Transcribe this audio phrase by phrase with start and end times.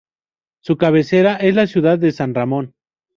[0.63, 2.73] Su cabecera es la ciudad de San Ramón.